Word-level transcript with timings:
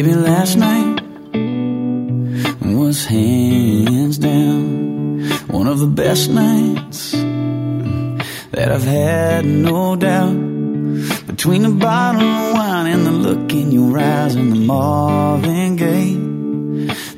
Baby, 0.00 0.14
last 0.14 0.56
night 0.56 1.02
was 2.64 3.04
hands 3.04 4.16
down 4.16 5.20
one 5.48 5.66
of 5.66 5.78
the 5.78 5.88
best 5.88 6.30
nights 6.30 7.12
that 8.50 8.72
I've 8.72 8.84
had, 8.84 9.44
no 9.44 9.96
doubt. 9.96 10.38
Between 11.26 11.64
the 11.64 11.76
bottle 11.78 12.22
of 12.22 12.54
wine 12.54 12.86
and 12.86 13.04
the 13.04 13.10
look 13.10 13.52
in 13.52 13.72
your 13.72 13.98
eyes 13.98 14.36
and 14.36 14.50
the 14.50 14.60
Marvin 14.60 15.76
Gaye. 15.76 16.14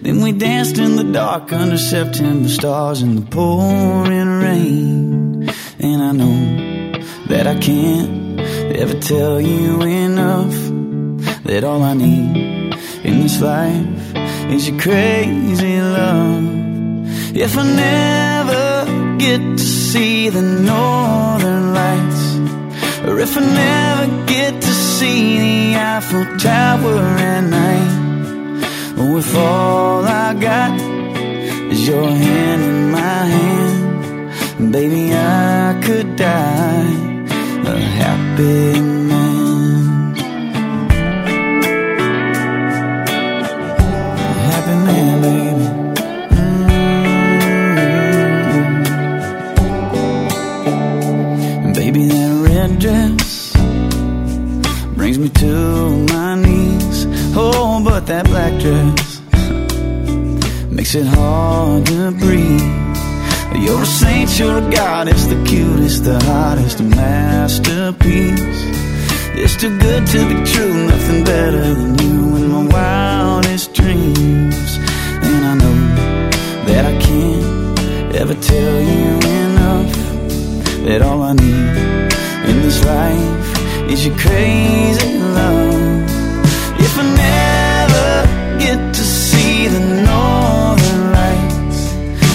Then 0.02 0.20
we 0.20 0.32
danced 0.32 0.78
in 0.78 0.96
the 0.96 1.04
dark 1.04 1.52
under 1.52 1.78
September 1.78 2.48
stars 2.48 3.00
in 3.00 3.14
the 3.14 3.22
pouring 3.22 4.40
rain. 4.40 5.48
And 5.78 6.02
I 6.02 6.10
know 6.10 7.00
that 7.28 7.46
I 7.46 7.56
can't 7.60 8.40
ever 8.74 8.98
tell 8.98 9.40
you 9.40 9.82
enough 9.82 10.56
that 11.44 11.62
all 11.62 11.84
I 11.84 11.94
need 11.94 12.61
in 13.04 13.20
this 13.20 13.40
life 13.40 14.14
is 14.50 14.68
your 14.68 14.78
crazy 14.78 15.80
love. 15.80 16.44
If 17.34 17.56
I 17.56 17.64
never 17.64 19.18
get 19.18 19.40
to 19.40 19.64
see 19.64 20.28
the 20.28 20.42
northern 20.42 21.74
lights, 21.74 22.22
or 23.06 23.18
if 23.18 23.36
I 23.36 23.40
never 23.40 24.26
get 24.26 24.60
to 24.60 24.72
see 24.98 25.38
the 25.38 25.78
Eiffel 25.78 26.24
Tower 26.38 27.00
at 27.32 27.40
night, 27.40 28.98
or 28.98 29.18
if 29.18 29.34
all 29.36 30.04
I 30.04 30.34
got 30.34 30.78
is 31.72 31.86
your 31.88 32.08
hand 32.08 32.62
in 32.62 32.90
my 32.90 33.24
hand, 33.36 34.72
baby, 34.72 35.12
I 35.12 35.80
could 35.84 36.16
die 36.16 37.12
a 37.66 37.78
happy 37.78 38.80
man. 38.80 39.11
To 55.34 56.06
my 56.12 56.34
knees. 56.34 57.06
Oh, 57.36 57.80
but 57.84 58.06
that 58.06 58.26
black 58.26 58.60
dress 58.60 59.20
makes 60.70 60.94
it 60.94 61.06
hard 61.06 61.86
to 61.86 62.10
breathe. 62.12 62.82
You're 63.62 63.82
a 63.82 63.86
saint, 63.86 64.38
you're 64.38 64.58
a 64.58 64.70
goddess, 64.70 65.26
the 65.26 65.42
cutest, 65.44 66.04
the 66.04 66.18
hottest, 66.24 66.80
masterpiece. 66.80 68.62
It's 69.34 69.56
too 69.56 69.78
good 69.78 70.06
to 70.06 70.18
be 70.28 70.44
true, 70.52 70.86
nothing 70.86 71.24
better 71.24 71.74
than 71.74 71.98
you 71.98 72.36
in 72.36 72.48
my 72.48 72.66
wildest 72.66 73.74
dreams. 73.74 74.78
And 75.26 75.44
I 75.44 75.54
know 75.54 75.78
that 76.66 76.84
I 76.84 76.98
can't 76.98 78.14
ever 78.16 78.34
tell 78.34 78.80
you 78.80 79.10
enough 79.40 79.92
that 80.86 81.02
all 81.02 81.22
I 81.22 81.32
need 81.34 82.12
in 82.50 82.62
this 82.62 82.84
life 82.84 83.41
is 83.92 84.06
your 84.06 84.16
crazy 84.16 85.18
love. 85.18 86.10
If 86.86 86.92
I 86.98 87.04
never 87.28 88.08
get 88.64 88.80
to 88.94 89.04
see 89.04 89.68
the 89.68 89.82
northern 90.08 91.02
lights, 91.18 91.80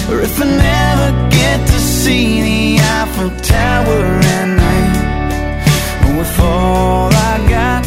or 0.08 0.20
if 0.20 0.40
I 0.40 0.46
never 0.46 1.08
get 1.30 1.58
to 1.66 1.78
see 1.80 2.26
the 2.48 2.82
Eiffel 2.98 3.30
Tower 3.54 4.02
at 4.36 4.48
night, 4.64 4.96
or 6.06 6.20
if 6.26 6.40
all 6.40 7.10
I 7.32 7.34
got 7.56 7.84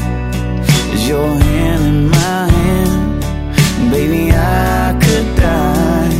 is 0.94 1.08
your 1.08 1.30
hand 1.48 1.84
in 1.94 2.10
my 2.10 2.42
hand, 2.58 3.92
baby, 3.92 4.32
I 4.34 5.00
could 5.04 5.28
die 5.38 6.12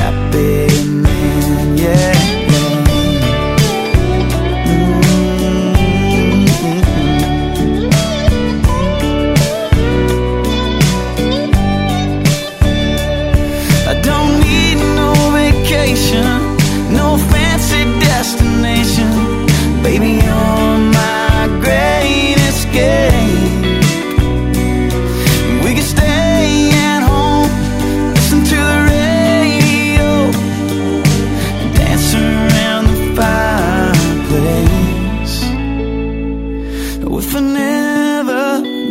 happy 0.00 0.67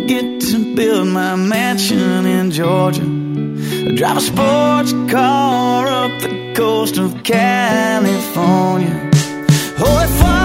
get 0.08 0.40
to 0.40 0.74
build 0.74 1.10
my 1.10 1.36
mansion 1.36 2.26
in 2.26 2.50
Georgia. 2.50 3.04
I 3.04 3.92
drive 3.94 4.18
a 4.18 4.22
sports 4.22 4.94
car 5.12 5.88
up 5.88 6.22
the 6.22 6.54
coast 6.56 6.98
of 6.98 7.24
California. 7.24 9.10
Oh, 9.80 10.04
if 10.04 10.24
all 10.24 10.37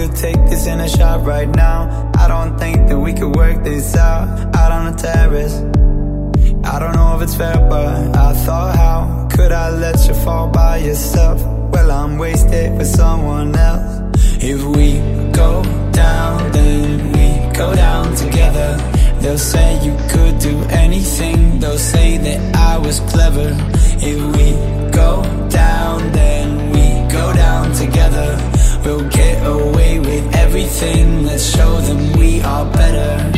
could 0.00 0.16
take 0.16 0.40
this 0.48 0.66
in 0.66 0.80
a 0.80 0.88
shot 0.88 1.26
right 1.26 1.48
now, 1.48 2.10
I 2.16 2.26
don't 2.26 2.58
think 2.58 2.88
that 2.88 2.98
we 2.98 3.12
could 3.12 3.36
work 3.36 3.62
this 3.62 3.94
out 3.96 4.54
out 4.56 4.72
on 4.72 4.82
the 4.90 4.96
terrace. 4.96 5.56
I 6.64 6.78
don't 6.78 6.94
know 6.94 7.16
if 7.16 7.22
it's 7.22 7.34
fair, 7.34 7.58
but 7.68 8.16
I 8.16 8.32
thought, 8.44 8.76
how 8.76 9.28
could 9.30 9.52
I 9.52 9.68
let 9.70 9.96
you 10.08 10.14
fall 10.14 10.48
by 10.48 10.78
yourself? 10.78 11.38
Well, 11.72 11.90
I'm 11.90 12.16
wasted 12.16 12.78
with 12.78 12.86
someone 12.86 13.54
else. 13.54 14.16
If 14.42 14.60
we 14.76 14.88
go 15.32 15.62
down, 15.92 16.50
then 16.52 17.12
we 17.14 17.54
go 17.62 17.74
down 17.74 18.14
together. 18.14 18.68
They'll 19.20 19.44
say 19.52 19.84
you 19.84 19.94
could 20.08 20.38
do 20.38 20.54
anything, 20.84 21.58
they'll 21.60 21.84
say 21.94 22.16
that 22.16 22.56
I 22.56 22.78
was 22.78 23.00
clever. 23.12 23.50
If 24.10 24.18
we 24.36 24.48
go 24.92 25.10
down, 25.50 26.12
then 26.12 26.46
we 26.74 27.12
go 27.12 27.34
down 27.34 27.74
together. 27.74 28.59
We'll 28.84 29.08
get 29.08 29.46
away 29.46 30.00
with 30.00 30.34
everything, 30.34 31.24
let's 31.24 31.44
show 31.54 31.80
them 31.80 32.18
we 32.18 32.40
are 32.40 32.64
better. 32.72 33.30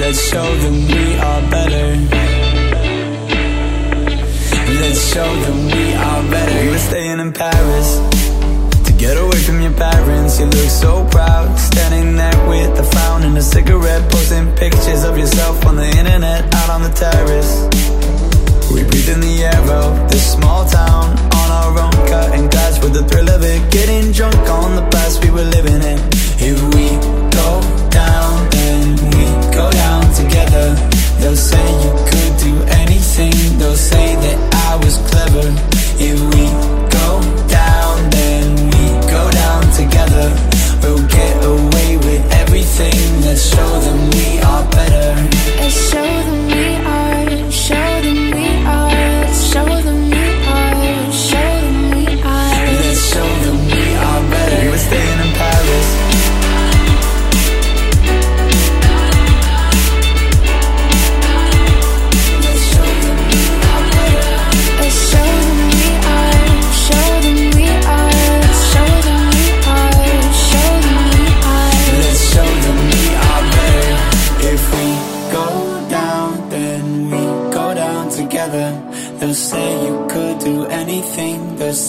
Let's 0.00 0.20
show 0.30 0.48
them 0.62 0.86
we 0.86 1.18
are 1.18 1.42
better. 1.50 1.96
Let's 4.80 5.12
show 5.12 5.34
them 5.44 5.66
we 5.66 5.94
are 5.94 6.22
better. 6.30 6.64
We 6.64 6.70
were 6.70 6.78
staying 6.78 7.18
in 7.18 7.32
Paris 7.32 7.98
to 8.86 8.92
get 8.96 9.16
away 9.16 9.38
from 9.38 9.60
your 9.60 9.72
parents. 9.72 10.38
You 10.38 10.46
look 10.46 10.70
so 10.70 11.04
proud, 11.10 11.58
standing 11.58 12.16
there 12.16 12.48
with 12.48 12.78
a 12.78 12.84
frown 12.84 13.24
and 13.24 13.36
a 13.36 13.42
cigarette, 13.42 14.10
posting 14.10 14.54
pictures 14.54 15.04
of 15.04 15.18
yourself 15.18 15.66
on 15.66 15.76
the 15.76 15.88
internet, 15.98 16.54
out 16.54 16.70
on 16.70 16.82
the 16.82 16.90
terrace. 16.90 17.68
We 18.72 18.84
breathe 18.84 19.08
in 19.08 19.20
the 19.20 19.44
air 19.44 19.64
of 19.80 20.10
this 20.10 20.32
small 20.34 20.66
town 20.66 21.16
on 21.40 21.48
our 21.60 21.72
own, 21.84 21.96
cutting 22.06 22.48
glass 22.48 22.78
with 22.82 22.92
the 22.92 23.02
thrill 23.08 23.28
of 23.30 23.42
it, 23.42 23.72
getting 23.72 24.12
drunk 24.12 24.36
on 24.48 24.76
the 24.76 24.86
past 24.90 25.24
we 25.24 25.30
were 25.30 25.48
living 25.56 25.80
in. 25.80 25.98
If 26.36 26.58
we 26.76 26.86
go 27.32 27.50
down, 27.88 28.50
then 28.50 28.92
we 29.08 29.24
go 29.56 29.70
down 29.72 30.04
together. 30.12 30.76
They'll 31.18 31.34
say 31.34 31.64
you 31.84 31.92
could 32.12 32.34
do 32.44 32.54
anything, 32.84 33.32
they'll 33.58 33.74
say 33.74 34.14
that 34.14 34.38
I 34.70 34.76
was 34.84 34.96
clever. 35.08 35.48
If 35.96 36.18
we 36.36 36.44
go 36.92 37.08
down, 37.48 38.10
then 38.10 38.46
we 38.68 38.84
go 39.08 39.22
down 39.32 39.62
together. 39.80 40.28
We'll 40.82 41.08
get 41.08 41.34
away 41.42 41.96
with 41.96 42.22
everything, 42.32 42.98
let's 43.24 43.48
show 43.48 43.70
them 43.80 44.10
we 44.10 44.40
are 44.40 44.64
better. 44.70 45.08
Let's 45.56 45.90
show 45.90 46.04
them 46.04 46.46
we 46.52 46.76
are 46.84 47.08
They'll 47.68 48.37
show 49.58 49.80
them 49.82 50.07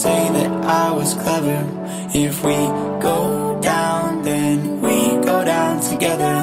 say 0.00 0.30
that 0.32 0.50
I 0.64 0.92
was 0.92 1.12
clever. 1.12 1.60
If 2.14 2.42
we 2.42 2.56
go 3.08 3.60
down, 3.60 4.22
then 4.22 4.80
we 4.80 4.96
go 5.30 5.44
down 5.44 5.82
together. 5.82 6.36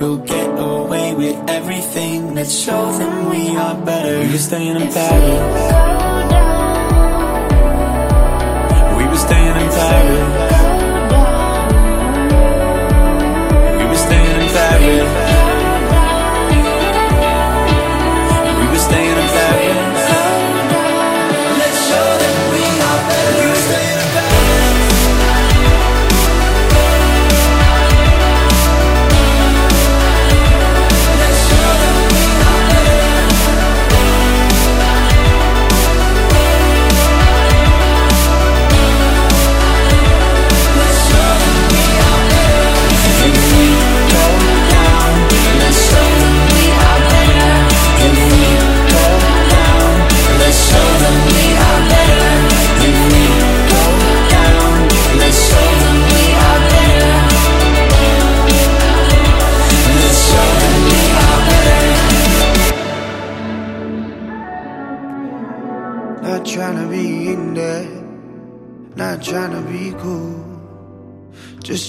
We'll 0.00 0.22
get 0.34 0.48
away 0.58 1.14
with 1.14 1.36
everything. 1.48 2.34
Let's 2.34 2.52
show 2.64 2.90
them 2.98 3.30
we 3.30 3.56
are 3.56 3.76
better. 3.90 4.18
We 4.24 4.32
were 4.32 4.46
staying 4.50 4.76
in 4.82 4.88
Paris. 4.96 5.42
We 8.98 9.04
were 9.12 9.22
staying 9.26 9.56
in 9.62 9.70
Paris. 9.78 10.26
We 13.78 13.84
were 13.90 14.02
staying 14.06 14.40
in 14.40 14.48
Paris. 14.56 15.25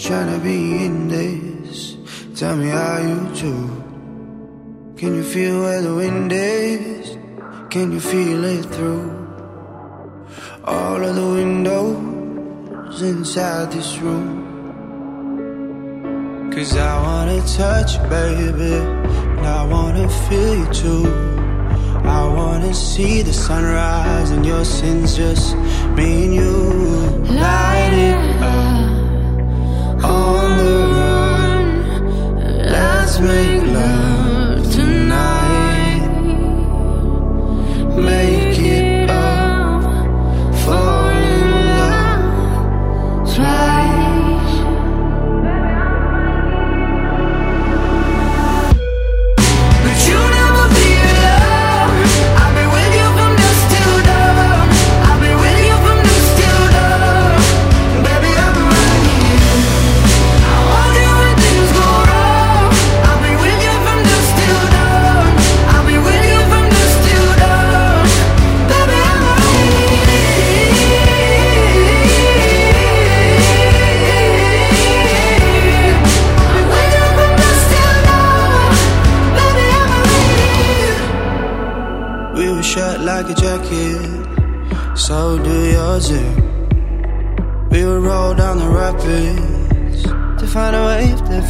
Inside 0.09 1.09
this 1.09 1.97
Tell 2.35 2.55
me 2.55 2.69
as 2.71 3.03
you 3.09 3.35
too. 3.35 3.83
Can 4.95 5.15
you 5.15 5.23
feel 5.23 5.59
where 5.59 5.81
the 5.81 5.95
wind 5.95 6.31
is? 6.31 7.17
Can 7.69 7.91
you 7.91 7.99
feel 7.99 8.43
it 8.45 8.65
through? 8.65 9.11
All 10.63 11.03
of 11.03 11.15
the 11.15 11.27
windows 11.39 13.01
inside 13.01 13.71
this 13.71 13.97
room. 13.97 14.45
Cause 16.53 16.77
I 16.77 17.01
wanna 17.01 17.41
touch 17.41 17.95
you, 17.95 18.03
baby. 18.09 18.75
And 19.37 19.45
I 19.45 19.65
wanna 19.65 20.07
feel 20.27 20.55
you 20.55 20.73
too. 20.73 21.05
I 22.03 22.23
wanna 22.39 22.73
see 22.73 23.23
the 23.23 23.33
sunrise 23.33 24.31
and 24.31 24.45
your 24.45 24.63
sins 24.63 25.17
just 25.17 25.55
me 25.97 26.25
and 26.25 26.33
you. 26.35 26.53
Light 27.35 27.93
it 27.93 28.41
up 28.41 28.66
make 38.07 38.46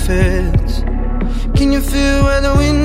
Can 0.07 1.73
you 1.73 1.81
feel 1.81 2.23
where 2.23 2.39
the 2.39 2.55
wind? 2.55 2.76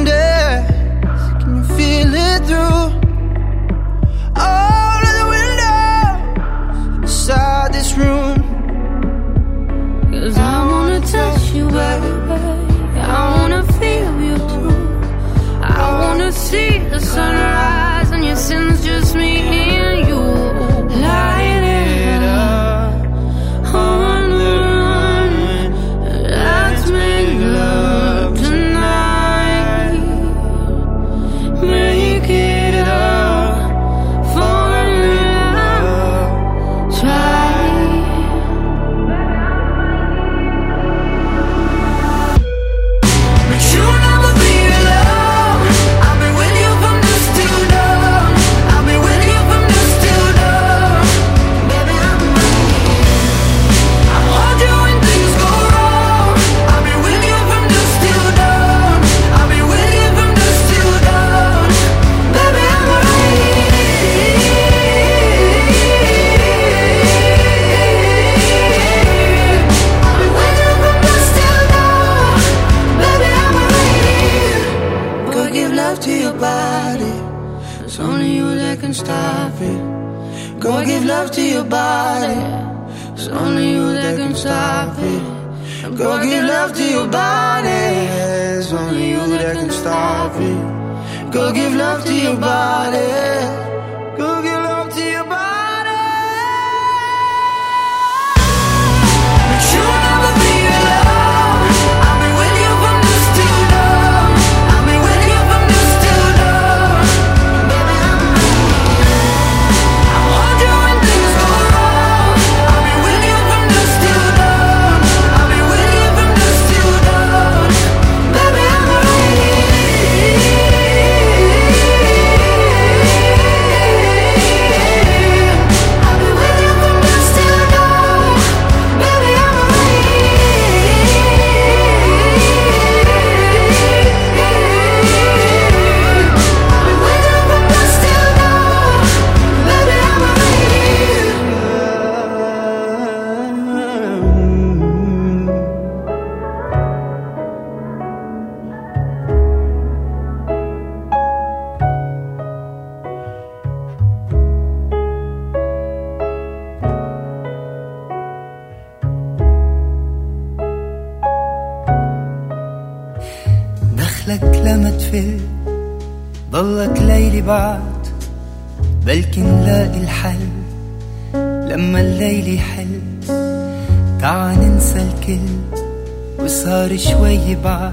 بعد. 177.65 177.93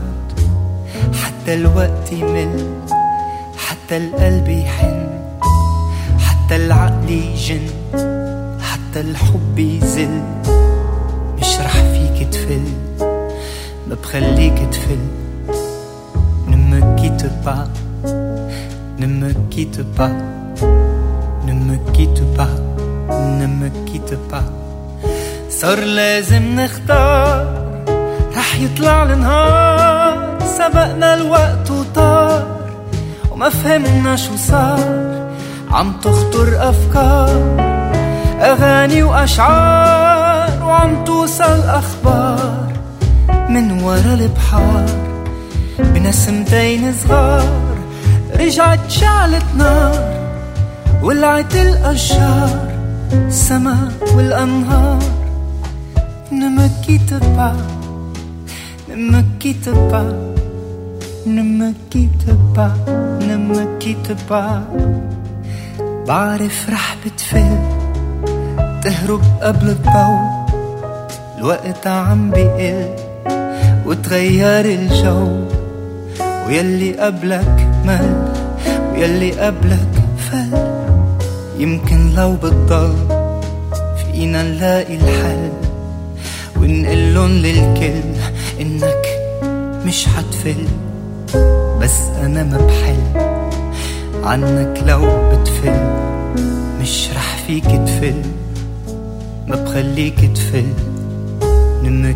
حتى 1.14 1.54
الوقت 1.54 2.12
يمل 2.12 2.82
حتى 3.58 3.98
القلب 3.98 4.48
يحن 4.48 5.08
حتى 6.20 6.56
العقل 6.56 7.10
يجن 7.10 7.68
حتى 8.62 9.02
الحب 9.02 9.60
يزل. 9.60 10.22
مش 11.40 11.60
رح 11.60 11.74
فيك 11.74 12.28
تفل 12.28 12.64
ما 13.88 13.96
بخليك 13.96 14.60
تفل. 14.72 14.98
Ne 19.00 19.08
me 19.08 19.32
quitte 19.52 19.84
pas, 19.96 20.12
ne 21.48 21.54
me 21.68 21.76
quitte 21.94 22.24
pas, 22.38 22.56
ne 23.40 23.48
me 23.48 23.70
quitte 23.88 24.18
pas 24.32 24.46
صار 25.50 25.80
لازم 25.80 26.60
نختار 26.60 27.69
رح 28.40 28.60
يطلع 28.60 29.04
النهار. 29.04 30.40
سبقنا 30.58 31.14
الوقت 31.14 31.72
وطار 31.72 32.48
وما 33.32 33.50
فهمنا 33.50 34.16
شو 34.16 34.36
صار. 34.36 35.30
عم 35.72 35.94
تخطر 36.02 36.70
أفكار 36.70 37.30
أغاني 38.42 39.04
وأشعار 39.04 40.64
وعم 40.64 41.04
توصل 41.04 41.60
أخبار. 41.82 42.68
من 43.50 43.84
ورا 43.84 44.14
البحار 44.20 44.86
بنسمتين 45.80 46.94
صغار. 46.94 47.50
رجعت 48.40 48.80
شعلت 48.88 49.46
نار 49.58 49.94
ولعت 51.02 51.56
الأشجار. 51.56 52.70
السما 53.12 53.78
والأنهار 54.16 55.00
Ne 56.32 56.48
me 56.48 56.68
quitte 59.40 59.72
pas, 59.92 60.12
ne 61.26 61.42
me 61.42 61.74
quitte 61.90 62.34
pas, 62.56 62.74
ne 63.28 63.36
me 63.38 63.80
quitte 63.80 64.14
pas 64.30 64.62
بعرف 66.08 66.70
رح 66.70 66.98
بتفل 67.06 67.58
تهرب 68.84 69.22
قبل 69.42 69.70
الضوء 69.70 70.20
الوقت 71.38 71.88
عم 71.88 72.32
بيقل 72.32 72.90
وتغير 73.86 74.66
الجو. 74.66 75.28
ويلي 76.48 76.94
قبلك 77.00 77.68
مل 77.86 78.34
ويلي 78.94 79.32
قبلك 79.32 79.94
فل. 80.18 80.52
يمكن 81.60 82.16
لو 82.16 82.34
بتضل 82.36 82.96
فينا 83.98 84.44
نلاقي 84.44 84.96
الحل. 84.96 85.52
ونقلن 86.58 87.32
للكل 87.32 88.04
إنك 88.62 89.09
مش 89.86 90.06
حتفل 90.06 90.66
بس 91.82 92.02
أنا 92.26 92.44
ما 92.44 92.58
بحل. 92.58 93.30
عنك 94.24 94.84
لو 94.86 95.32
بتفل 95.32 95.80
مش 96.82 97.10
رح 97.16 97.38
فيك 97.48 97.66
تفل. 97.66 98.22
ما 99.48 99.56
بخليك 99.56 100.20
تفل. 100.36 100.74
Ne 101.84 101.90
me 102.04 102.12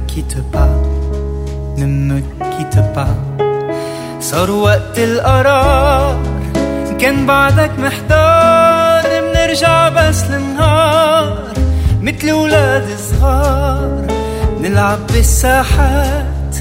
quitte 2.51 2.81
pas, 2.95 3.13
صار 4.21 4.51
وقت 4.51 4.99
القرار 4.99 6.17
كان 6.99 7.25
بعدك 7.25 7.71
محتار. 7.79 9.03
منرجع 9.21 9.89
بس 9.89 10.23
للنهار 10.23 11.53
مثل 12.01 12.31
ولاد 12.31 12.87
صغار. 12.97 14.05
نلعب 14.61 14.99
بالساحات 15.07 16.55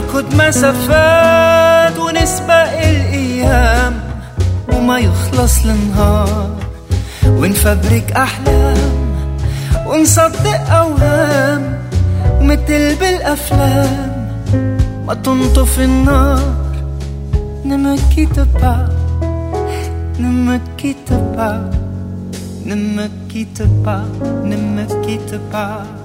نركض 0.00 0.34
مسافات 0.34 1.98
ونسبق 1.98 2.72
الأيام 2.88 4.00
وما 4.72 4.98
يخلص 4.98 5.64
النهار 5.64 6.56
ونفبرك 7.26 8.12
أحلام 8.12 8.76
ونصدق 9.86 10.70
أوهام 10.70 11.78
مثل 12.40 12.96
بالأفلام 12.96 14.30
ما 15.06 15.14
تنطف 15.14 15.80
النار 15.80 16.40
ne 17.64 17.76
me 17.76 17.96
quitte 23.28 23.64
pas, 23.84 24.04
ne 24.48 24.56
me 24.56 24.84
quitte 25.04 25.38
pas. 25.50 25.99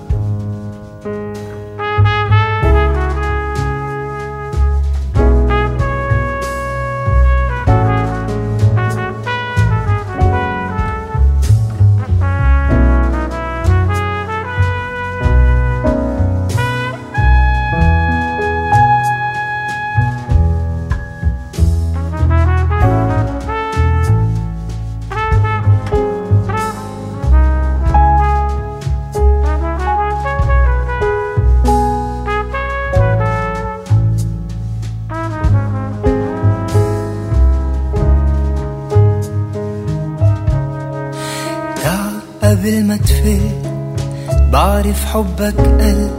بعرف 44.96 45.06
حبك 45.14 45.58
قل 45.58 46.10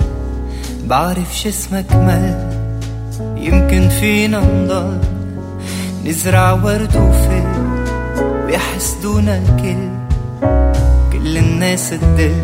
بعرف 0.87 1.37
شو 1.37 1.49
اسمك 1.49 1.93
مل. 1.93 2.35
يمكن 3.37 3.89
فينا 3.89 4.41
نضل 4.41 4.99
نزرع 6.05 6.53
ورد 6.53 6.97
وفل 6.97 7.47
ويحسدونا 8.47 9.39
الكل. 9.39 9.89
كل 11.13 11.39
الناس 11.39 11.91
تدل 11.91 12.35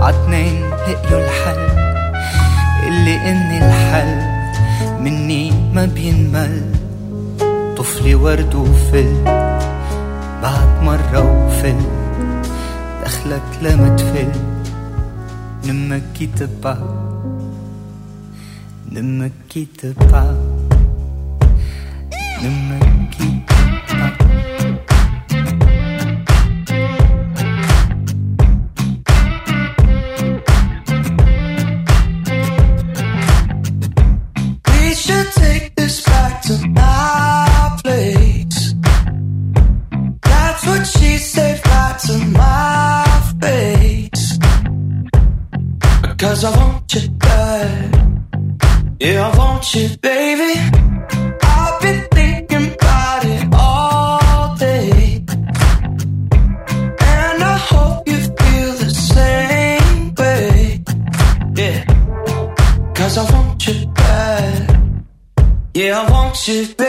عتنين 0.00 0.70
لقيوا 0.70 1.20
الحل. 1.24 1.68
اللي 2.88 3.16
اني 3.16 3.58
الحل 3.58 4.18
مني 5.00 5.52
ما 5.74 5.84
بينمل. 5.84 6.62
طفلي 7.76 8.14
ورد 8.14 8.54
وفل 8.54 9.24
بعد 10.42 10.82
مرة 10.82 11.46
وفل 11.46 11.76
دخلك 13.04 13.42
لما 13.62 13.96
تفل. 13.96 14.49
Ne 15.64 15.72
me 15.72 16.00
quitte 16.14 16.46
pas. 16.60 16.78
Ne 18.90 19.02
me 19.02 19.30
quitte 19.48 19.94
pas. 20.10 20.34
Ne 22.42 22.48
me 22.48 22.79
Yeah, 66.50 66.79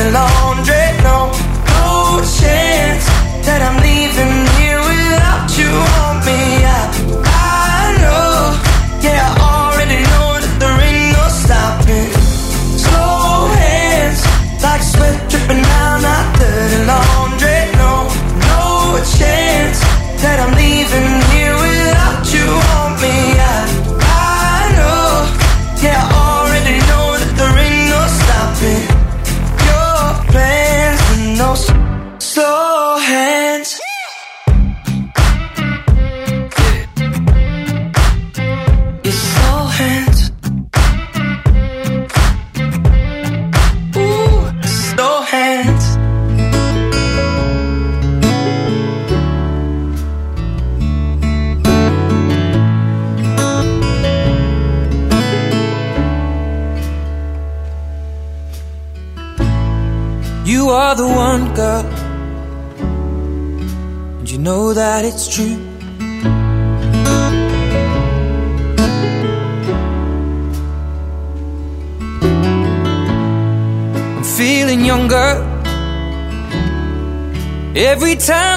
dirty 0.00 0.69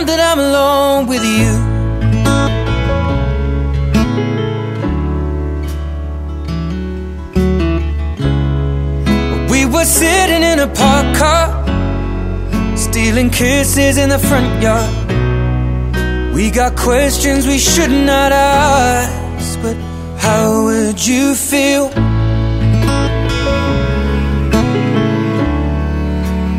that 0.06 0.20
I'm 0.20 0.40
alone 0.40 1.08
with 1.08 1.24
you. 1.24 1.52
We 9.50 9.66
were 9.66 9.86
sitting 9.86 10.44
in 10.44 10.60
a 10.60 10.68
parked 10.68 11.18
car, 11.18 11.48
stealing 12.78 13.30
kisses 13.30 13.98
in 13.98 14.10
the 14.10 14.20
front 14.20 14.62
yard. 14.62 14.92
We 16.34 16.50
got 16.52 16.76
questions 16.76 17.48
we 17.48 17.60
should 17.60 17.92
not 17.92 18.32
ask, 18.32 19.62
but 19.62 19.76
how 20.18 20.66
would 20.66 21.06
you 21.06 21.36
feel 21.36 21.86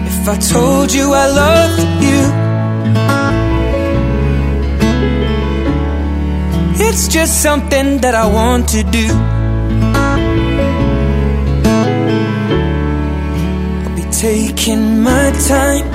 if 0.07 0.28
I 0.28 0.37
told 0.38 0.92
you 0.92 1.12
I 1.12 1.26
loved 1.26 2.04
you? 2.04 2.43
It's 6.96 7.09
just 7.09 7.42
something 7.42 7.98
that 8.02 8.14
I 8.14 8.24
want 8.24 8.68
to 8.68 8.85
do. 8.85 9.09
I'll 13.83 13.96
be 13.96 14.04
taking 14.12 15.02
my 15.02 15.33
time, 15.48 15.87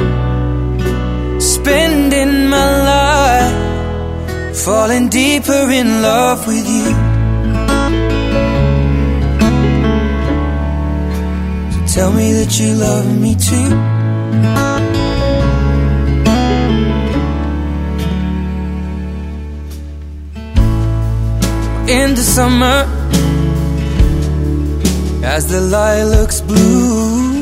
spending 1.40 2.50
my 2.50 2.72
life, 2.92 4.58
falling 4.58 5.08
deeper 5.08 5.70
in 5.72 6.02
love 6.02 6.46
with 6.46 6.68
you. 6.68 6.92
So 11.72 11.80
tell 11.96 12.12
me 12.12 12.34
that 12.34 12.60
you 12.60 12.74
love 12.74 13.08
me 13.18 13.36
too. 13.36 13.99
In 21.90 22.14
the 22.14 22.22
summer, 22.22 22.86
as 25.24 25.48
the 25.48 25.60
lilacs 25.60 26.40
blue. 26.40 27.42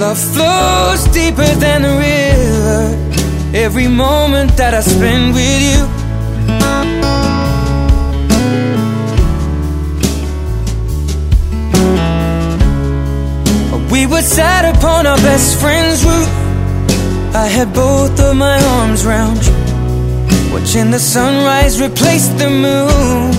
Love 0.00 0.18
flows 0.18 1.04
deeper 1.14 1.46
than 1.60 1.82
the 1.82 1.94
river. 2.08 3.56
Every 3.56 3.86
moment 3.86 4.56
that 4.56 4.74
I 4.74 4.80
spend 4.80 5.34
with 5.34 5.62
you. 5.70 6.00
We 13.92 14.06
were 14.06 14.22
sat 14.22 14.64
upon 14.76 15.06
our 15.06 15.18
best 15.18 15.60
friend's 15.60 16.04
roof. 16.04 16.39
I 17.32 17.46
had 17.46 17.72
both 17.72 18.18
of 18.18 18.36
my 18.36 18.58
arms 18.78 19.06
round 19.06 19.38
you. 19.46 19.54
Watching 20.52 20.90
the 20.90 20.98
sunrise 20.98 21.80
replace 21.80 22.26
the 22.26 22.50
moon. 22.50 23.32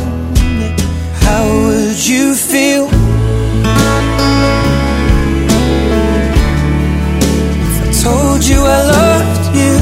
How 1.26 1.44
would 1.46 2.08
you 2.08 2.34
feel? 2.34 2.88
If 7.68 7.76
I 7.84 7.92
told 8.02 8.44
you 8.46 8.60
I 8.64 8.82
loved 8.98 9.56
you. 9.60 9.74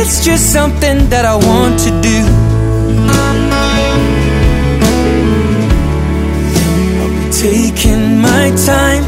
It's 0.00 0.24
just 0.24 0.52
something 0.52 1.08
that 1.10 1.24
I 1.24 1.36
want 1.36 1.78
to 1.86 1.90
do. 2.02 2.26
I'll 7.00 7.12
be 7.20 7.30
taking 7.30 8.18
my 8.18 8.50
time, 8.66 9.04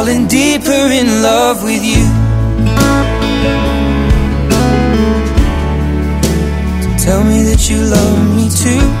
falling 0.00 0.26
deeper 0.28 0.86
in 1.00 1.20
love 1.20 1.62
with 1.62 1.84
you. 1.84 2.04
So 6.82 7.04
tell 7.04 7.22
me 7.22 7.42
that 7.42 7.68
you 7.68 7.78
love 7.84 8.34
me 8.34 8.48
too. 8.48 8.99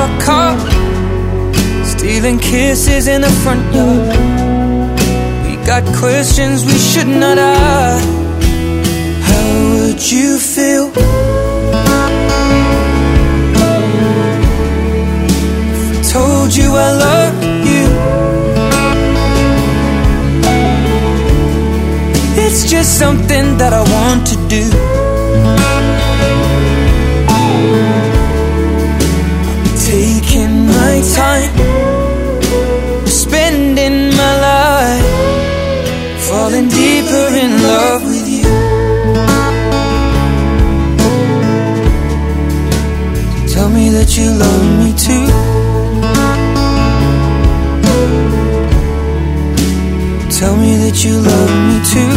our 0.00 0.20
car, 0.20 0.56
stealing 1.84 2.38
kisses 2.38 3.06
in 3.06 3.20
the 3.20 3.32
front 3.42 3.62
yard. 3.74 4.16
We 5.44 5.52
got 5.66 5.84
questions 6.02 6.64
we 6.64 6.78
should 6.90 7.10
not 7.24 7.36
ask. 7.38 8.06
How 9.28 9.46
would 9.72 10.00
you 10.10 10.38
feel 10.38 10.86
if 15.82 15.88
I 15.96 16.02
told 16.14 16.50
you 16.56 16.68
I 16.86 16.90
love 17.06 17.36
you? 17.70 17.86
It's 22.44 22.60
just 22.70 22.98
something 22.98 23.58
that 23.58 23.72
I 23.80 23.82
want 23.96 24.26
to 24.30 24.36
do. 24.48 25.69
time. 31.14 31.52
Spending 33.06 34.16
my 34.16 34.32
life 34.40 35.20
Falling 36.30 36.68
deeper 36.68 37.26
in 37.42 37.50
love 37.60 38.04
with 38.04 38.28
you. 38.28 38.44
Tell 43.52 43.68
me 43.68 43.88
that 43.88 44.16
you 44.16 44.30
love 44.44 44.64
me 44.78 44.90
too. 45.06 45.26
Tell 50.38 50.56
me 50.56 50.76
that 50.82 51.04
you 51.04 51.14
love 51.30 51.52
me 51.68 51.78
too. 51.92 52.14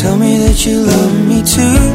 Tell 0.00 0.16
me 0.16 0.38
that 0.38 0.66
you 0.66 0.80
love 0.80 1.28
me 1.28 1.42
too. 1.44 1.85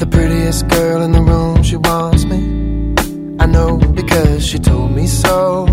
The 0.00 0.06
prettiest 0.10 0.68
Girl 0.68 1.02
in 1.02 1.12
the 1.12 1.20
room, 1.20 1.62
she 1.62 1.76
wants 1.76 2.24
me. 2.24 2.38
I 3.38 3.46
know 3.46 3.76
because 3.76 4.46
she 4.46 4.58
told 4.58 4.92
me 4.92 5.06
so. 5.06 5.66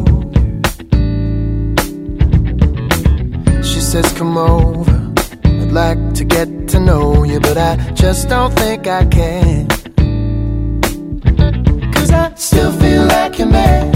She 3.63 3.79
says, 3.79 4.11
Come 4.13 4.37
over, 4.37 5.13
I'd 5.45 5.71
like 5.71 6.13
to 6.15 6.23
get 6.25 6.67
to 6.69 6.79
know 6.79 7.23
you, 7.23 7.39
but 7.39 7.57
I 7.57 7.75
just 7.91 8.27
don't 8.29 8.53
think 8.53 8.87
I 8.87 9.05
can. 9.05 9.67
Cause 11.93 12.11
I 12.11 12.33
still 12.35 12.71
feel 12.73 13.05
like 13.05 13.39
you're 13.39 13.47
mad. 13.47 13.86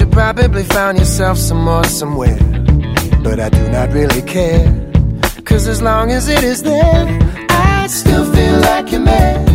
you 0.00 0.06
probably 0.06 0.62
found 0.62 0.98
yourself 0.98 1.36
somewhere, 1.38 1.84
somewhere. 1.84 2.38
But 3.22 3.40
I 3.40 3.48
do 3.48 3.68
not 3.70 3.92
really 3.92 4.22
care. 4.22 4.64
Cause 5.44 5.66
as 5.66 5.82
long 5.82 6.10
as 6.10 6.28
it 6.28 6.42
is 6.44 6.62
there, 6.62 7.18
I 7.50 7.86
still 7.88 8.24
feel 8.32 8.60
like 8.60 8.90
you're 8.90 9.00
mad. 9.00 9.51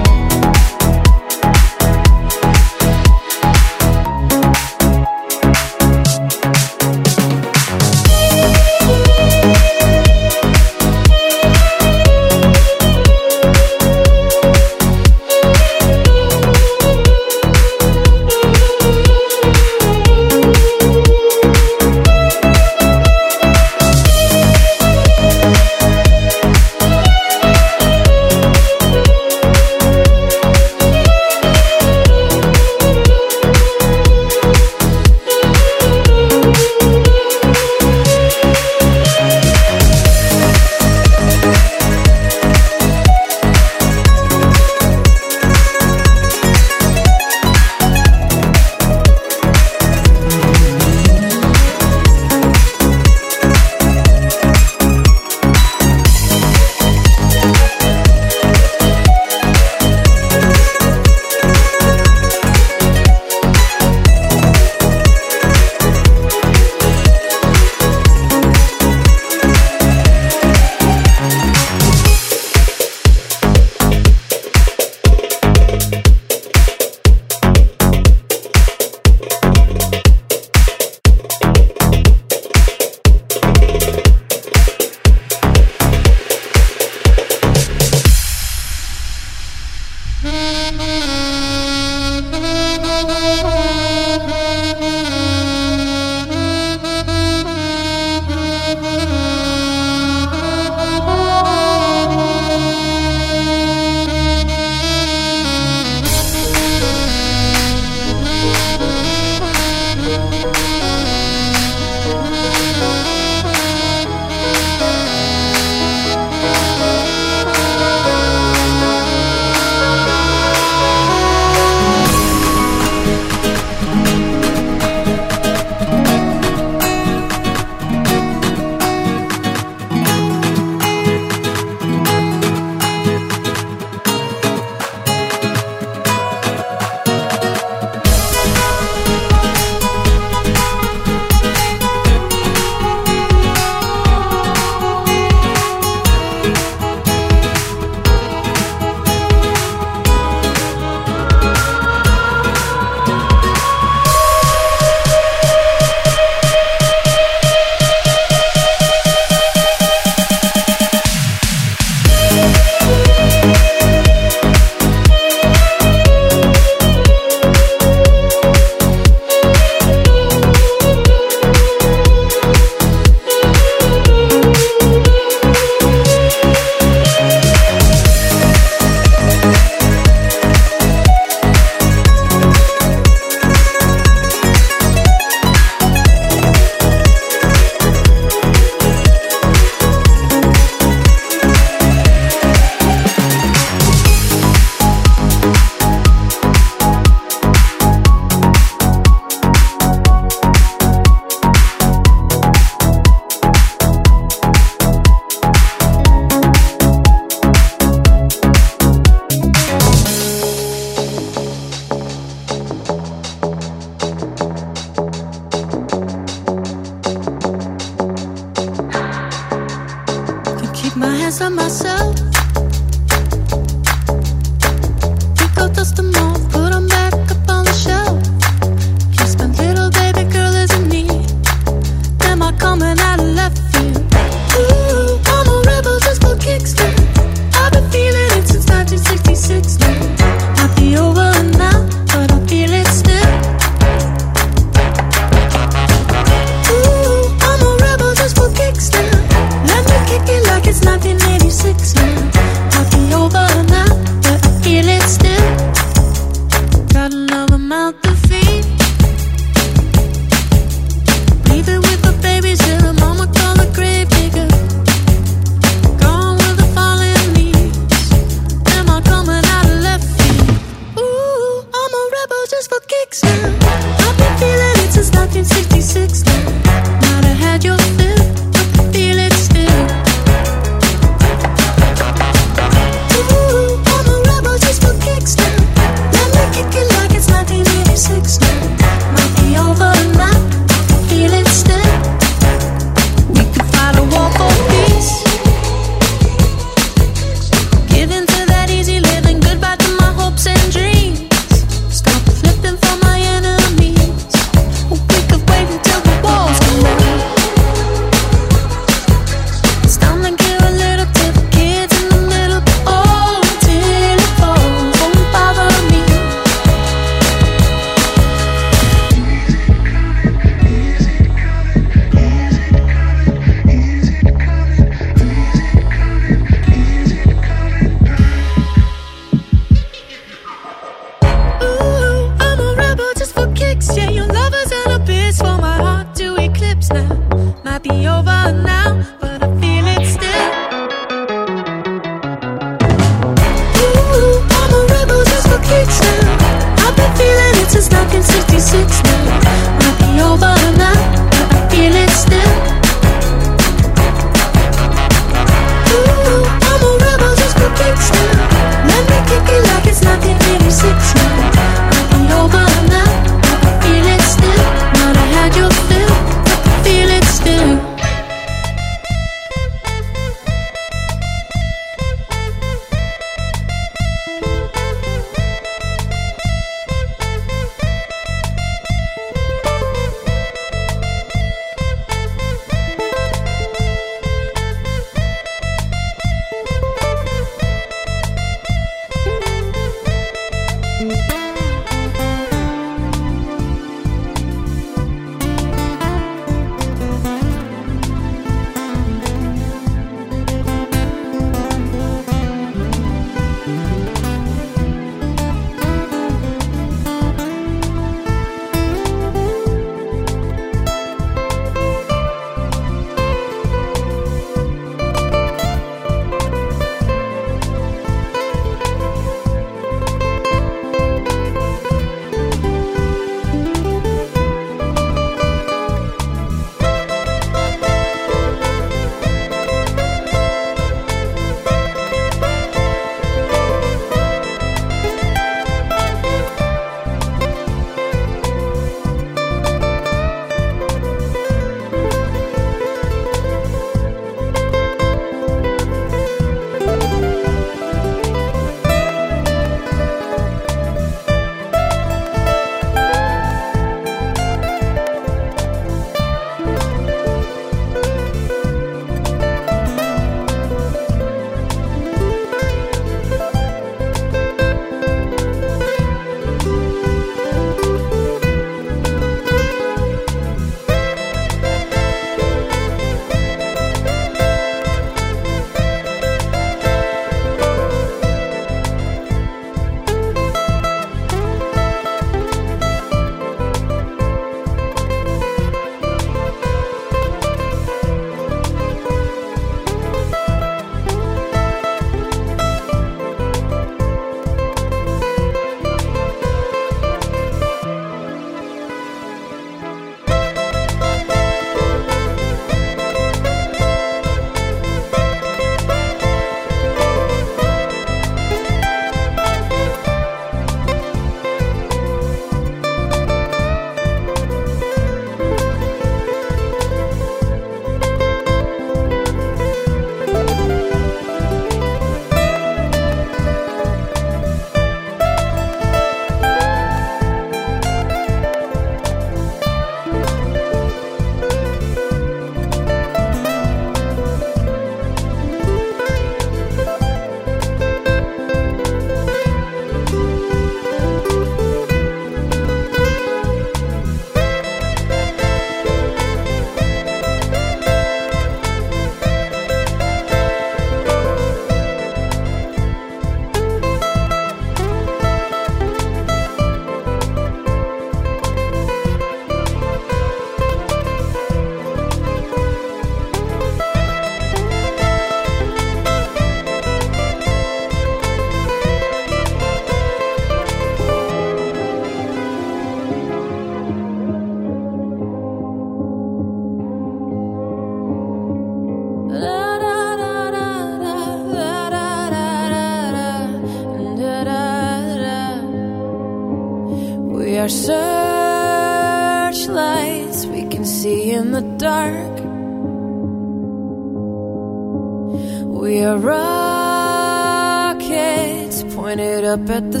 Up 599.64 599.70
at 599.70 599.92
the 599.92 600.00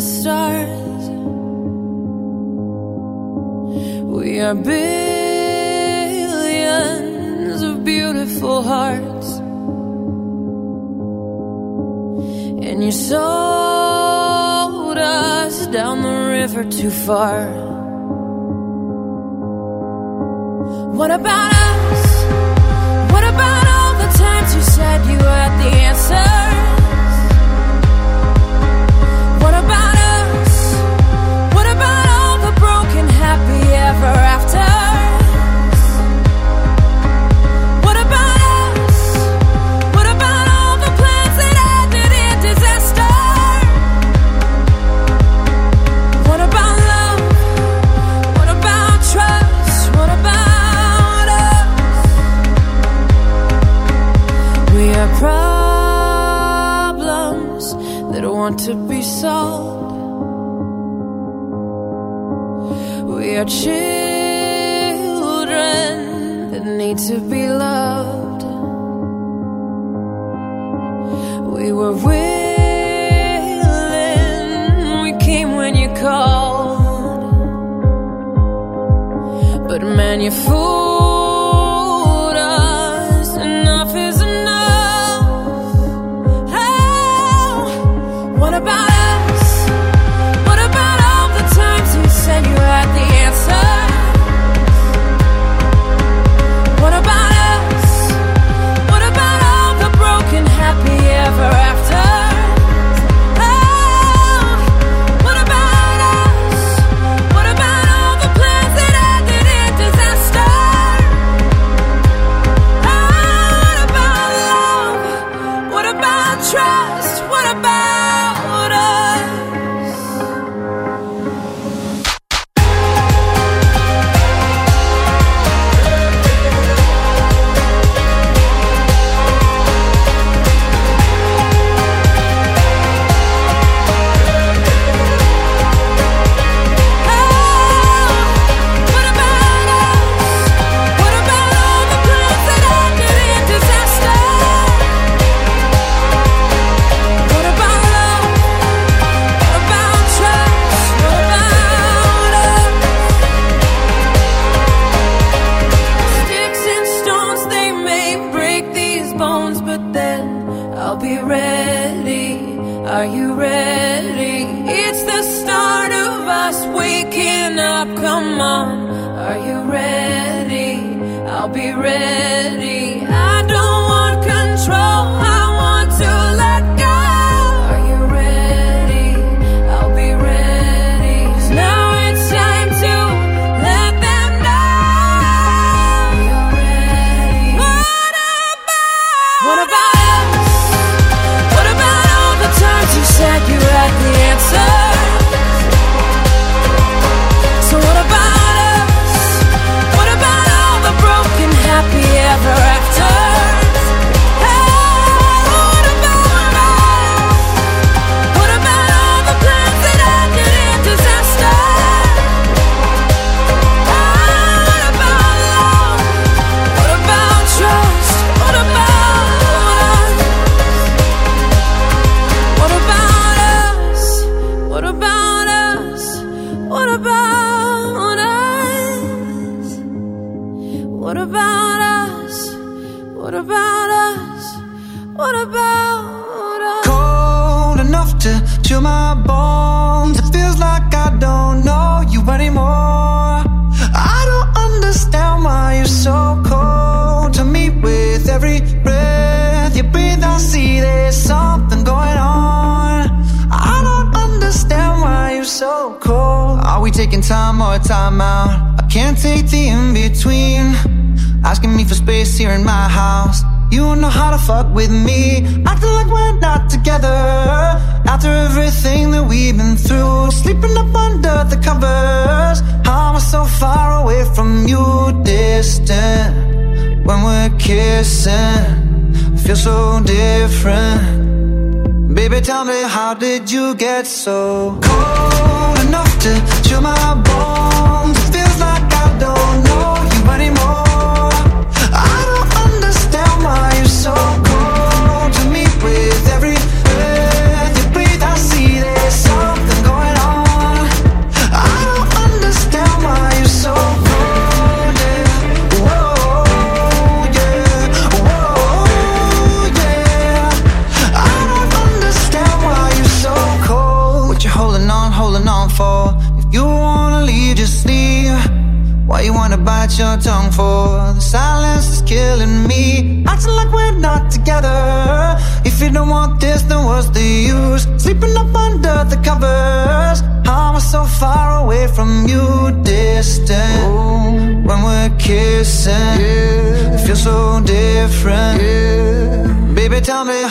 how 282.68 283.12
did 283.12 283.50
you 283.50 283.74
get 283.74 284.06
so 284.06 284.78
cold 284.82 285.11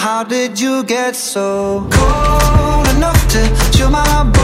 how 0.02 0.24
did 0.24 0.60
you 0.60 0.84
get 0.84 1.16
so 1.16 1.88
cold 1.91 2.88
enough 2.95 3.22
to 3.28 3.72
chill 3.72 3.91
my 3.91 4.24
bones? 4.24 4.41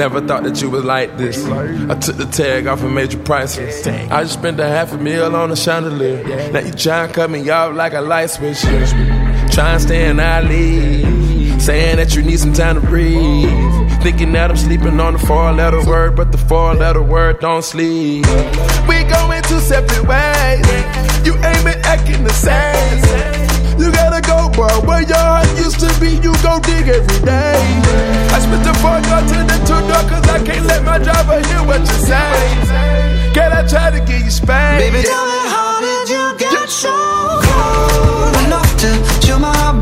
Never 0.00 0.26
thought 0.26 0.44
that 0.44 0.62
you 0.62 0.70
was 0.70 0.82
like 0.82 1.18
this. 1.18 1.44
I 1.46 1.94
took 1.94 2.16
the 2.16 2.24
tag 2.24 2.66
off 2.66 2.82
and 2.82 2.94
made 2.94 3.12
you 3.12 3.18
priceless. 3.18 3.86
I 3.86 4.22
just 4.22 4.32
spent 4.32 4.58
a 4.58 4.66
half 4.66 4.94
a 4.94 4.96
meal 4.96 5.36
on 5.36 5.50
a 5.50 5.56
chandelier. 5.56 6.50
Now 6.50 6.60
you 6.60 6.72
try 6.72 7.04
and 7.04 7.12
cut 7.12 7.28
me 7.28 7.46
off 7.50 7.74
like 7.74 7.92
a 7.92 8.00
light 8.00 8.30
switch. 8.30 8.62
Try 8.62 9.74
and 9.74 9.82
stay 9.82 10.08
in 10.08 10.18
Ali. 10.18 11.02
Saying 11.60 11.96
that 11.98 12.16
you 12.16 12.22
need 12.22 12.38
some 12.38 12.54
time 12.54 12.80
to 12.80 12.86
breathe. 12.86 13.50
Thinking 14.02 14.32
that 14.32 14.50
I'm 14.50 14.56
sleeping 14.56 14.98
on 14.98 15.12
the 15.12 15.18
four 15.18 15.52
letter 15.52 15.84
word, 15.84 16.16
but 16.16 16.32
the 16.32 16.38
four 16.38 16.72
letter 16.72 17.02
word 17.02 17.40
don't 17.40 17.62
sleep. 17.62 18.24
We 18.88 19.04
going 19.04 19.42
two 19.42 19.60
separate 19.60 20.08
ways. 20.08 20.66
You 21.26 21.34
ain't 21.44 21.62
been 21.62 21.78
acting 21.84 22.24
the 22.24 22.32
same. 22.32 23.49
You 23.80 23.90
gotta 23.90 24.20
go, 24.20 24.50
bro. 24.52 24.68
Where 24.84 25.00
your 25.00 25.16
heart 25.16 25.48
used 25.56 25.80
to 25.80 25.88
be, 25.98 26.20
you 26.20 26.36
go 26.44 26.60
dig 26.60 26.86
every 26.86 27.20
day. 27.24 27.56
I 28.28 28.38
spit 28.44 28.60
the 28.60 28.74
four 28.76 29.00
door 29.00 29.24
to 29.24 29.38
the 29.48 29.56
two 29.64 29.80
door, 29.88 30.04
cause 30.04 30.26
I 30.28 30.44
can't 30.44 30.66
let 30.66 30.84
my 30.84 30.98
driver 30.98 31.40
hear 31.48 31.64
what 31.64 31.80
you 31.80 31.98
say. 32.04 33.32
Can 33.32 33.52
I 33.52 33.66
try 33.66 33.90
to 33.90 34.00
get 34.04 34.22
you 34.22 34.30
spanked? 34.30 34.84
Baby, 34.84 35.00
tell 35.02 35.24
me 35.24 35.40
how 35.48 35.80
did 35.80 36.08
you 36.12 36.24
get 36.36 36.68
so 36.68 36.92
cold 37.40 38.36
enough 38.44 38.70
to 38.84 38.90
chill 39.24 39.38
my 39.38 39.79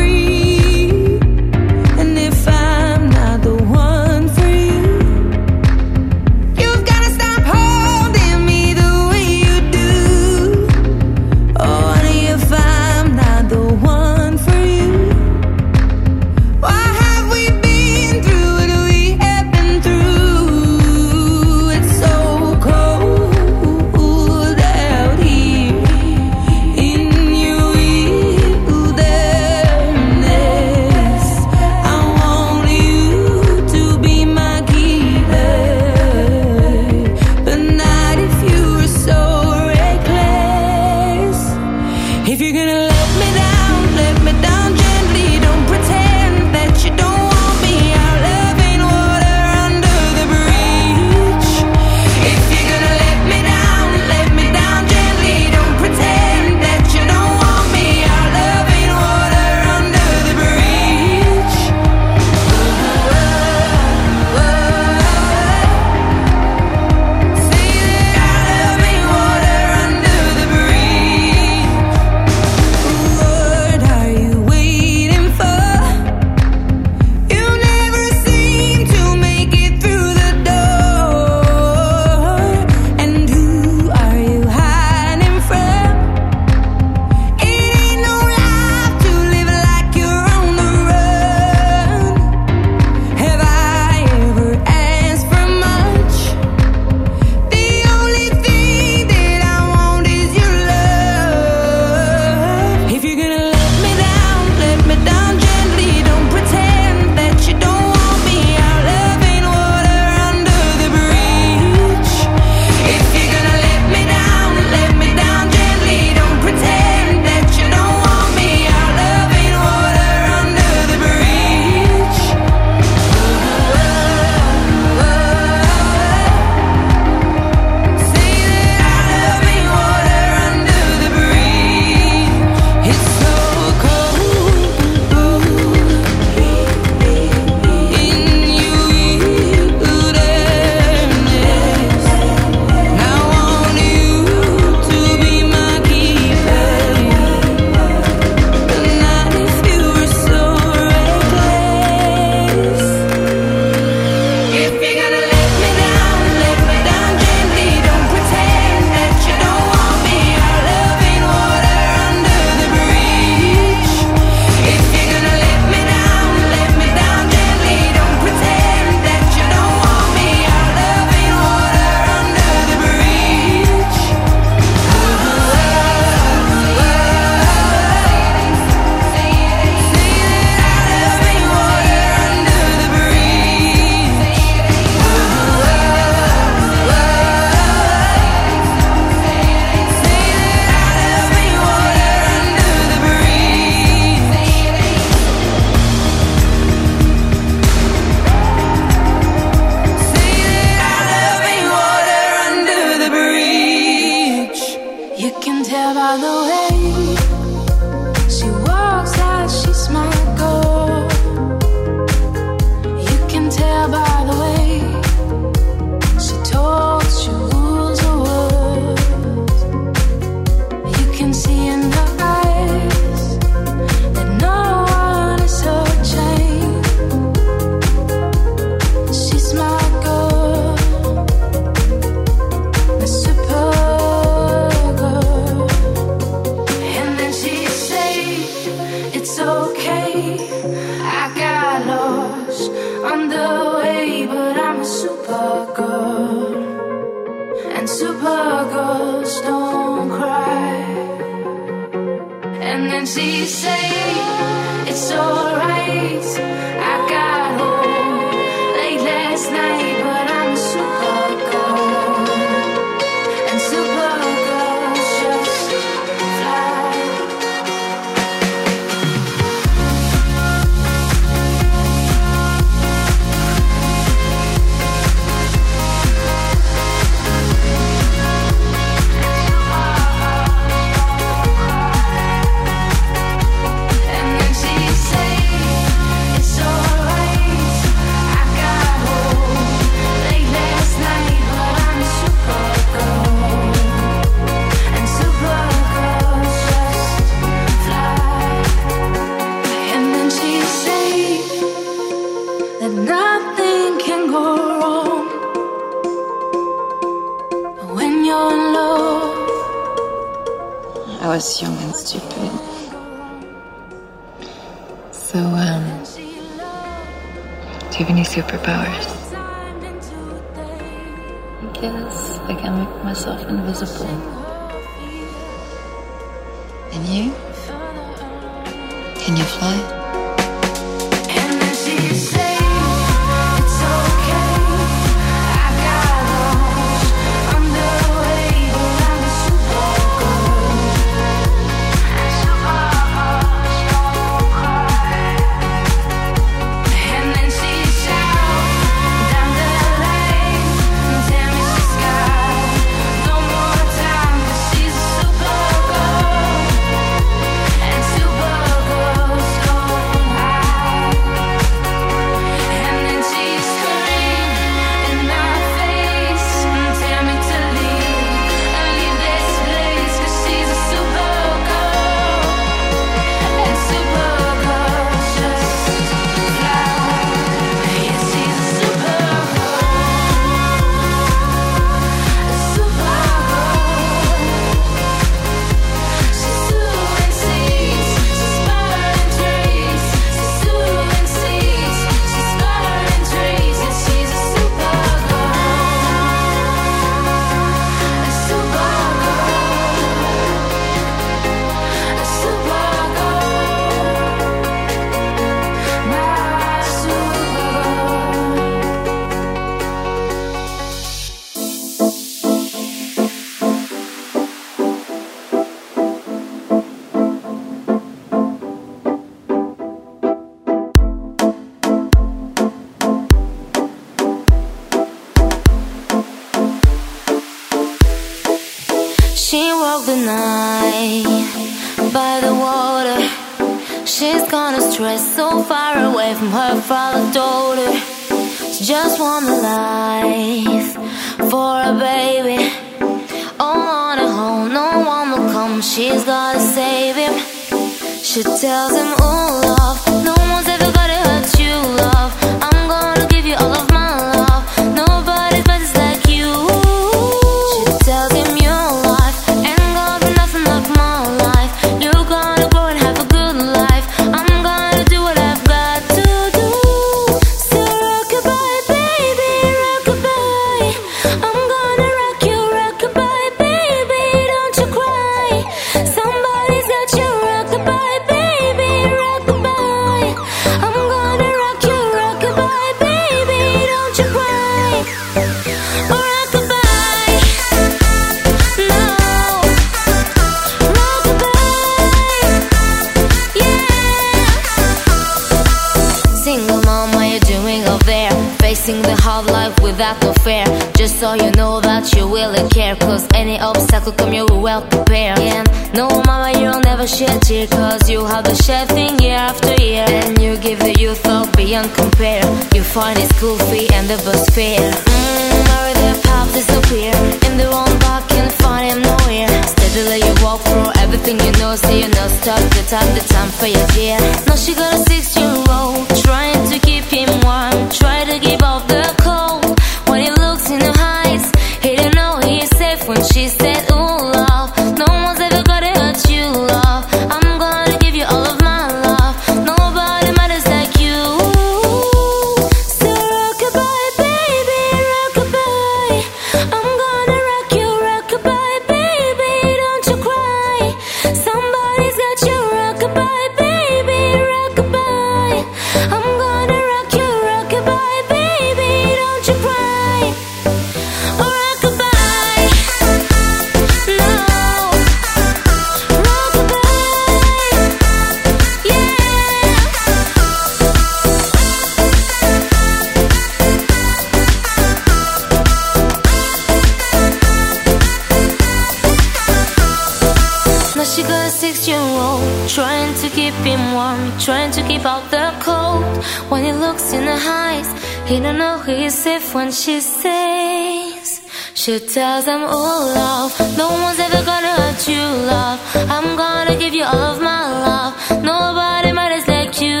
when 589.58 589.72
she 589.72 589.98
sings. 589.98 591.30
She 591.74 591.94
tells 591.98 592.44
them 592.44 592.62
all 592.76 593.00
love. 593.22 593.50
No 593.76 593.88
one's 594.04 594.20
ever 594.26 594.40
gonna 594.50 594.72
hurt 594.80 595.02
you, 595.12 595.24
love. 595.52 595.78
I'm 596.14 596.28
gonna 596.42 596.76
give 596.82 596.94
you 596.98 597.04
all 597.12 597.24
of 597.34 597.38
my 597.50 597.64
love. 597.86 598.12
Nobody 598.52 599.10
matters 599.18 599.46
like 599.54 599.74
you. 599.86 600.00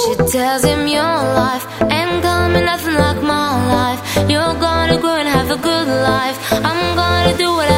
She 0.00 0.12
tells 0.34 0.62
him 0.70 0.82
your 0.86 1.16
life 1.42 1.64
ain't 1.96 2.22
gonna 2.26 2.54
be 2.56 2.60
nothing 2.72 2.96
like 3.04 3.20
my 3.36 3.48
life. 3.76 4.00
You're 4.32 4.56
gonna 4.66 4.98
grow 5.02 5.16
and 5.22 5.28
have 5.36 5.50
a 5.58 5.60
good 5.70 5.88
life. 6.12 6.38
I'm 6.68 6.82
gonna 7.02 7.34
do 7.42 7.48
what 7.58 7.68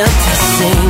easier 0.00 0.06
to 0.06 0.36
sing, 0.36 0.89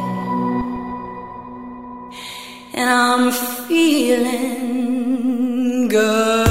And 2.81 2.89
I'm 2.89 3.31
feeling 3.67 4.57
good. 5.87 6.50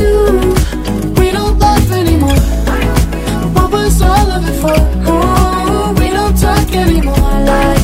for. 4.61 4.77
Ooh, 5.09 5.93
we 5.99 6.09
don't 6.09 6.37
talk 6.37 6.73
anymore 6.75 7.15
like. 7.15 7.80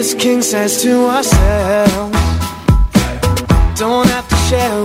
this 0.00 0.14
king 0.14 0.40
says 0.40 0.80
to 0.80 1.04
ourselves. 1.08 2.16
Don't 3.78 4.08
have 4.08 4.26
to 4.30 4.36
share 4.48 4.79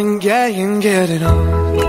and 0.00 0.24
yeah, 0.24 0.46
you 0.46 0.66
can 0.66 0.80
get 0.80 1.10
it 1.10 1.22
on. 1.22 1.79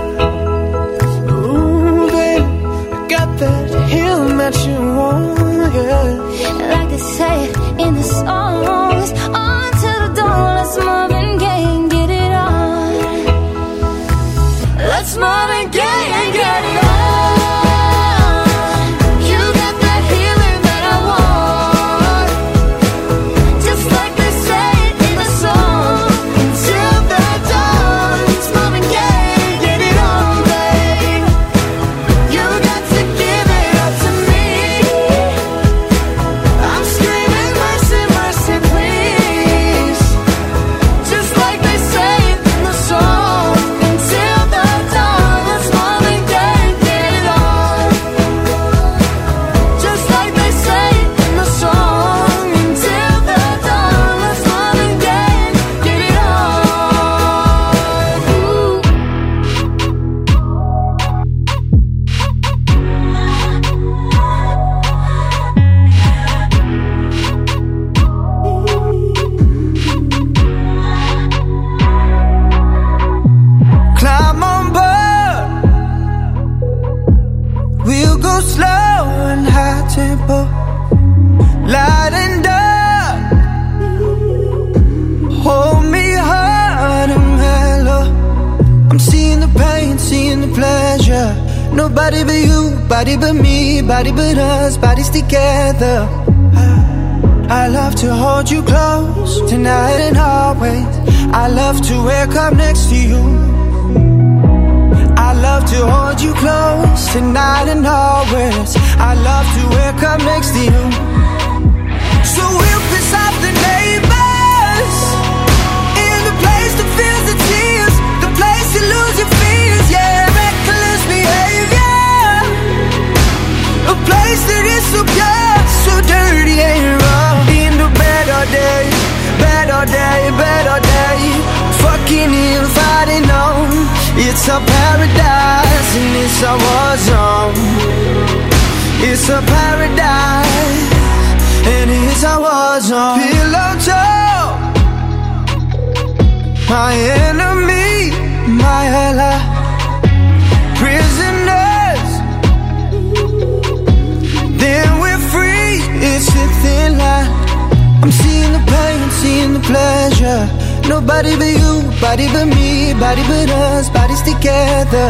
Nobody 160.92 161.34
but 161.40 161.48
you, 161.48 161.72
body 162.02 162.26
but 162.34 162.44
me, 162.52 162.92
body 162.92 163.24
but 163.24 163.48
us, 163.48 163.88
bodies 163.88 164.20
together. 164.20 165.08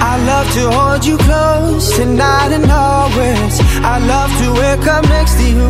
I 0.00 0.14
love 0.24 0.48
to 0.56 0.62
hold 0.72 1.04
you 1.04 1.18
close 1.18 1.94
tonight 1.94 2.50
and 2.56 2.64
always. 2.64 3.54
I 3.84 4.00
love 4.00 4.32
to 4.40 4.46
wake 4.56 4.88
up 4.88 5.04
next 5.12 5.36
to 5.36 5.44
you. 5.44 5.68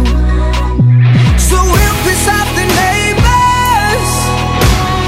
So 1.43 1.59
we'll 1.59 1.99
piss 2.07 2.23
off 2.31 2.49
the 2.55 2.67
neighbors 2.83 4.11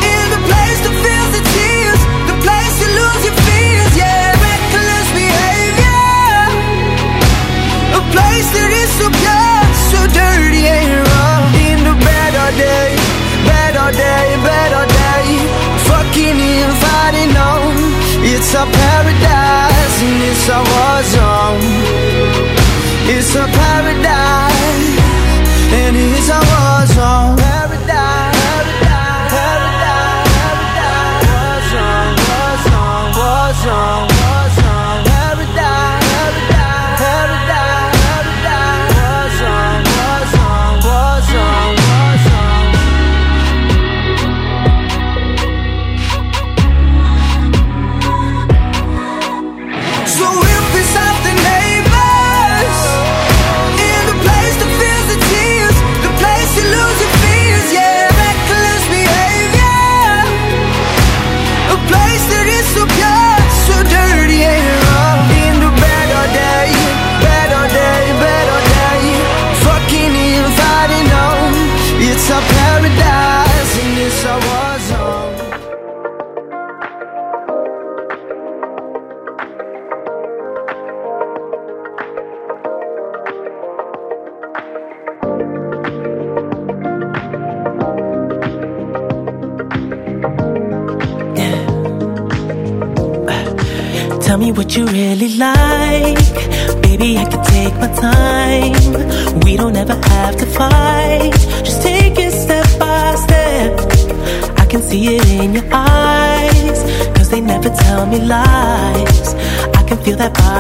in 0.03 0.23
the 0.35 0.41
place 0.51 0.79
to 0.87 0.91
feel 1.05 1.27
the 1.39 1.43
tears, 1.55 2.01
the 2.27 2.37
place 2.43 2.75
to 2.83 2.87
lose 2.99 3.23
your 3.23 3.39
fears, 3.47 3.93
yeah. 3.95 4.35
Reckless 4.35 5.09
behavior, 5.15 6.03
a 7.99 8.03
place 8.11 8.49
that 8.51 8.71
is 8.83 8.91
so 8.99 9.07
pure, 9.23 9.63
so 9.95 10.01
dirty 10.11 10.67
and 10.67 10.91
raw. 11.07 11.39
In 11.71 11.79
the 11.87 11.95
bed 12.03 12.35
all 12.35 12.55
day 12.59 13.04
better 13.75 13.99
day, 13.99 14.37
better 14.43 14.87
day. 14.87 15.27
Fucking 15.89 16.39
inviting 16.39 17.35
home 17.35 17.77
It's 18.23 18.55
our 18.55 18.67
paradise 18.67 19.97
and 20.09 20.23
it's 20.31 20.49
our 20.49 20.63
war 20.63 21.03
zone. 21.15 21.65
It's 23.15 23.35
our 23.37 23.49
paradise 23.49 24.99
and 25.81 25.97
it's 25.97 26.31
our 26.31 26.45
war 26.53 26.87
zone. 26.95 27.37
Paradise 27.37 28.39
paradise, 28.55 29.35
paradise, 29.35 30.31
paradise. 30.37 31.27
War 31.35 31.59
Zone, 31.73 32.15
war 32.31 32.55
zone, 32.71 33.11
war 33.19 33.53
zone. 33.65 34.14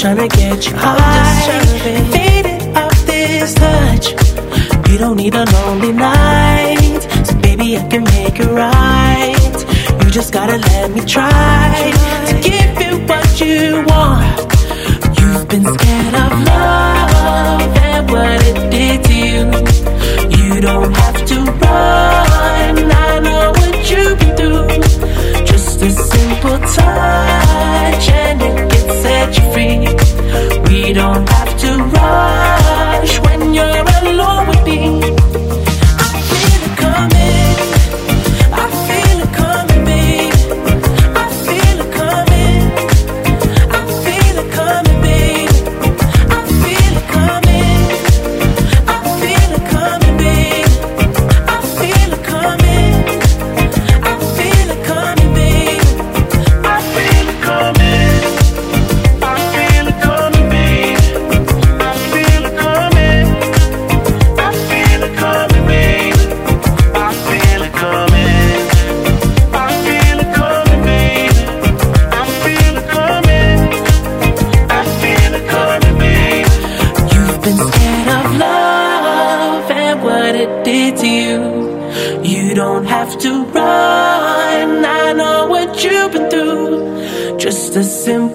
I'm 0.00 0.16
just 0.16 0.30
tryna 0.30 0.30
get 0.30 0.66
you 0.70 0.76
high, 0.76 1.60
faded 2.12 2.76
off 2.76 3.06
this 3.06 3.54
touch. 3.54 4.12
You 4.90 4.98
don't 4.98 5.16
need 5.16 5.34
a 5.34 5.44
lonely 5.44 5.92
night, 5.92 7.00
so 7.24 7.36
baby, 7.40 7.76
I 7.76 7.88
can 7.88 8.04
make 8.04 8.38
it 8.38 8.46
right. 8.46 10.04
You 10.04 10.10
just 10.10 10.32
gotta 10.32 10.56
let 10.56 10.92
me 10.92 11.00
try 11.00 11.90
to 12.26 12.34
give 12.48 12.80
you 12.80 13.06
what 13.08 13.40
you 13.40 13.84
want. 13.88 14.38
You've 15.18 15.48
been 15.48 15.64
scared 15.64 16.14
of 16.14 16.32
love 16.46 17.76
and 17.76 18.10
what 18.10 18.40
it 18.46 18.70
did 18.70 19.02
to 19.02 19.14
you. 19.14 19.50
You 20.36 20.60
don't 20.60 20.94
have 20.94 21.26
to 21.26 21.34
run. 21.42 22.92
I 22.92 23.18
know 23.18 23.50
what 23.50 23.90
you've 23.90 24.16
been 24.16 24.36
through. 24.36 25.44
Just 25.44 25.82
a 25.82 25.90
simple 25.90 26.58
touch 26.58 28.08
and 28.10 28.42
it 28.42 28.67
set 29.18 29.36
you 29.36 29.44
free. 29.52 29.78
We 30.68 30.92
don't 30.92 31.28
have 31.28 31.52
to 31.62 31.70
rush 31.98 33.20
when 33.20 33.37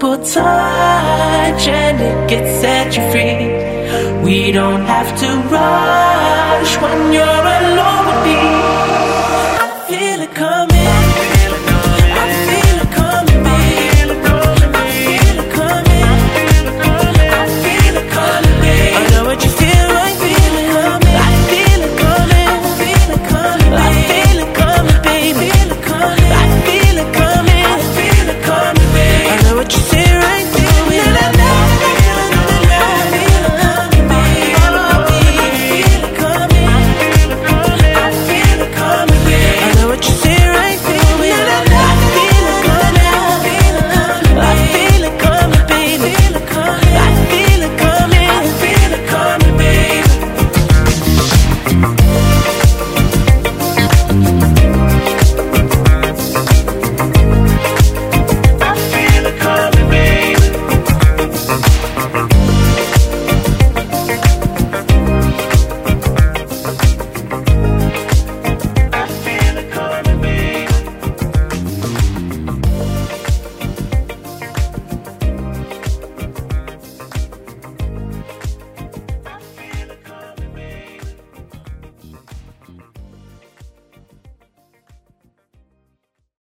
simple 0.04 0.26
touch 0.26 1.68
and 1.68 2.02
it 2.02 2.30
can 2.30 2.62
set 2.62 2.96
you 2.96 3.04
free. 3.12 4.22
We 4.24 4.52
don't 4.52 4.86
have 4.86 5.18
to 5.20 5.28
rush 5.50 6.82
when 6.82 7.14
you're. 7.14 7.43